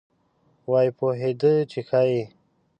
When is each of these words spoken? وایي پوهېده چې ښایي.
وایي 0.69 0.91
پوهېده 0.97 1.53
چې 1.71 1.79
ښایي. 1.87 2.21